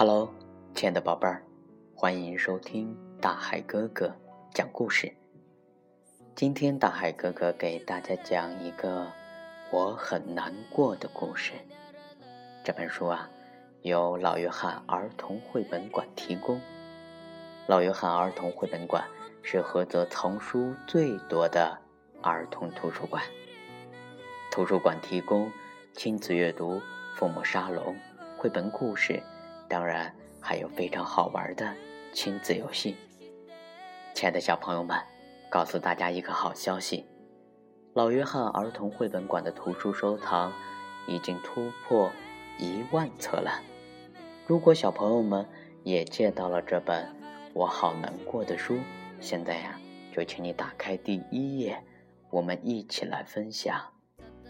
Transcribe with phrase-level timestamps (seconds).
[0.00, 0.32] Hello，
[0.74, 1.42] 亲爱的宝贝儿，
[1.94, 4.10] 欢迎收听大海哥哥
[4.50, 5.14] 讲故事。
[6.34, 9.06] 今天大海哥哥给大家讲一个
[9.70, 11.52] 我很难过的故事。
[12.64, 13.28] 这本书啊，
[13.82, 16.58] 由老约翰儿童绘本馆提供。
[17.66, 19.04] 老约翰儿童绘本馆
[19.42, 21.78] 是菏泽藏书最多的
[22.22, 23.22] 儿童图书馆。
[24.50, 25.52] 图书馆提供
[25.92, 26.80] 亲子阅读、
[27.16, 27.94] 父母沙龙、
[28.38, 29.22] 绘本故事。
[29.70, 31.72] 当然，还有非常好玩的
[32.12, 32.96] 亲子游戏。
[34.12, 34.98] 亲爱的小朋友们，
[35.48, 37.06] 告诉大家一个好消息：
[37.94, 40.52] 老约翰儿童绘本馆的图书收藏
[41.06, 42.10] 已经突破
[42.58, 43.62] 一万册了。
[44.44, 45.46] 如果小朋友们
[45.84, 47.04] 也借到了这本
[47.54, 48.76] 《我好难过》的书，
[49.20, 49.78] 现在呀，
[50.12, 51.80] 就请你打开第一页，
[52.28, 53.80] 我们一起来分享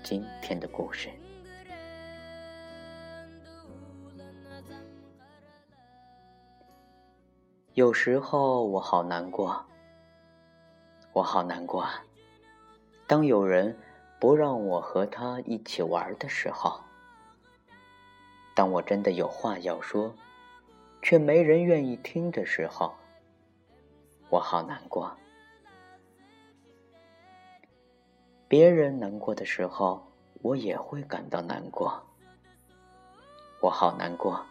[0.03, 1.11] 今天的故事。
[7.75, 9.65] 有时候我好难过，
[11.13, 12.03] 我好难过啊！
[13.07, 13.79] 当有人
[14.19, 16.81] 不让我和他一起玩的时候，
[18.57, 20.13] 当我真的有话要说，
[21.01, 22.93] 却没人愿意听的时候，
[24.31, 25.17] 我好难过。
[28.49, 30.05] 别人难过的时候，
[30.43, 32.03] 我也会感到难过。
[33.61, 34.45] 我好难过。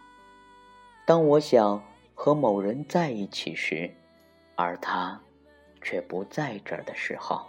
[1.05, 1.83] 当我想。
[2.21, 3.89] 和某人在一起时，
[4.57, 5.21] 而他
[5.81, 7.47] 却不在这儿的时候，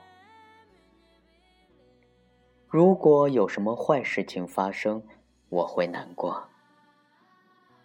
[2.68, 5.02] 如果有什么坏事情发生，
[5.48, 6.44] 我会难过。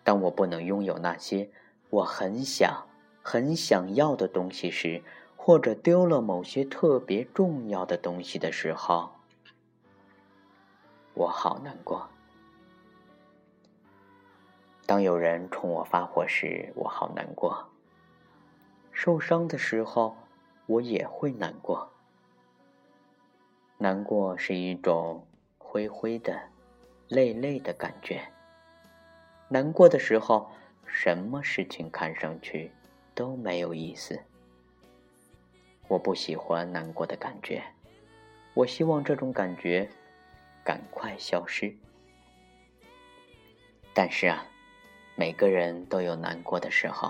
[0.03, 1.49] 当我不能拥有那些
[1.89, 2.85] 我很想、
[3.23, 5.01] 很想要的东西时，
[5.35, 9.09] 或者丢了某些特别重要的东西的时候，
[11.15, 12.07] 我好难过。
[14.87, 17.67] 当有人冲我发火时，我好难过。
[18.91, 20.15] 受伤的时候，
[20.67, 21.91] 我也会难过。
[23.79, 25.25] 难过是一种
[25.57, 26.39] 灰灰的、
[27.07, 28.21] 累累的感觉。
[29.49, 30.51] 难过的时候，
[30.85, 32.71] 什么事情看上去
[33.15, 34.19] 都没有意思。
[35.87, 37.63] 我不喜欢难过的感觉，
[38.53, 39.89] 我希望这种感觉
[40.63, 41.75] 赶快消失。
[43.91, 44.45] 但是啊。
[45.17, 47.09] 每个人都有难过的时候，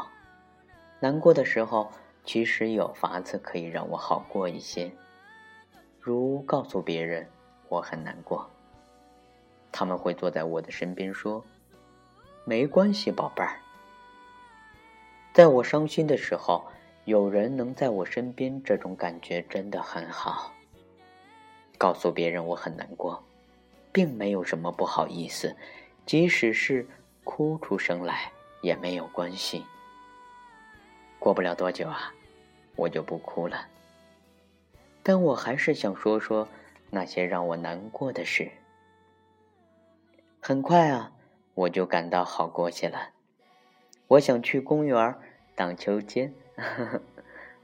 [1.00, 1.92] 难过的时候，
[2.24, 4.92] 其实有法子可以让我好过一些，
[6.00, 7.28] 如告诉别人
[7.68, 8.48] 我很难过。
[9.72, 11.44] 他们会坐在我的身边说
[12.46, 13.60] ：“没关系，宝贝儿。”
[15.34, 16.64] 在我伤心的时候，
[17.06, 20.54] 有人能在我身边，这种感觉真的很好。
[21.80, 23.24] 告诉别人我很难过，
[23.92, 25.56] 并没有什么不好意思，
[26.06, 26.88] 即使是。
[27.26, 28.32] 哭出声来
[28.62, 29.66] 也没有关系。
[31.20, 32.14] 过不了多久啊，
[32.78, 33.68] 我就不哭了。
[35.04, 36.48] 但我还是想说说
[36.92, 38.50] 那些让我难过的事。
[40.40, 41.12] 很快啊，
[41.56, 43.10] 我就感到好过些了。
[44.08, 45.16] 我想去公园
[45.56, 46.34] 荡秋千，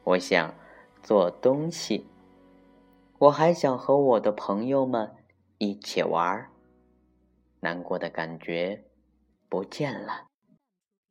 [0.03, 0.53] 我想
[1.03, 2.07] 做东西，
[3.19, 5.15] 我还想和我的朋友们
[5.59, 6.49] 一起玩。
[7.59, 8.83] 难过的感觉。
[9.51, 10.29] 不见了，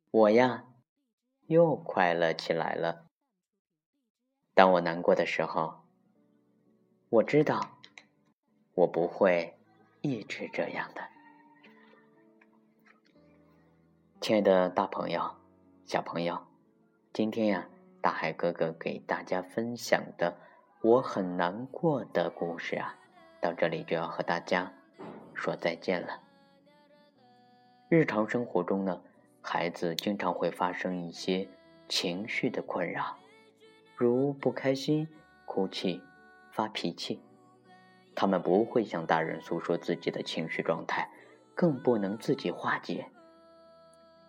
[0.09, 0.65] 我呀，
[1.45, 3.05] 又快乐起来了。
[4.55, 5.83] 当我难过的时候，
[7.09, 7.77] 我知道，
[8.73, 9.59] 我不会
[10.01, 11.07] 一直这样的。
[14.19, 15.35] 亲爱的大朋友、
[15.85, 16.47] 小朋友，
[17.13, 17.69] 今天呀，
[18.01, 20.35] 大海哥哥给大家分享的
[20.81, 22.97] 我很难过的故事啊，
[23.39, 24.73] 到这里就要和大家
[25.35, 26.30] 说再见了。
[27.93, 29.01] 日常生活中呢，
[29.41, 31.45] 孩子经常会发生一些
[31.89, 33.17] 情绪的困扰，
[33.97, 35.09] 如不开心、
[35.45, 36.01] 哭泣、
[36.53, 37.19] 发脾气。
[38.15, 41.09] 他们不会向大人诉说自己的情绪状态，
[41.53, 43.07] 更不能自己化解。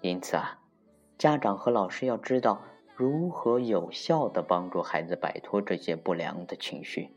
[0.01, 0.59] 因此啊，
[1.17, 2.65] 家长和老师要知道
[2.97, 7.11] 如何有效的帮助孩子摆脱这些不良的情绪，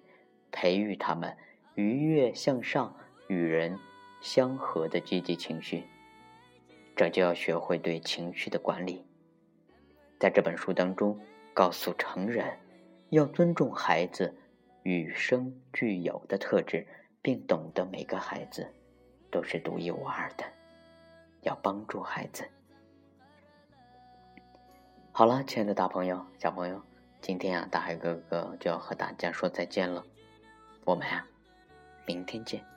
[0.51, 1.35] 培育他们
[1.73, 2.95] 愉悦向上、
[3.29, 3.79] 与人
[4.21, 5.85] 相和的积极情绪。
[6.95, 9.05] 这就要学会对情绪的管理。
[10.17, 11.19] 在这本书当中，
[11.53, 12.57] 告诉成人
[13.09, 14.33] 要尊重孩子
[14.83, 16.87] 与生俱有的特质，
[17.21, 18.71] 并懂得每个孩子
[19.29, 20.45] 都是独一无二的，
[21.41, 22.45] 要帮助孩子。
[25.11, 26.81] 好了，亲爱的大朋友、小朋友，
[27.21, 30.03] 今天啊，大海哥哥就要和大家说再见了。
[30.83, 31.27] 我们啊，
[32.05, 32.74] 明天见。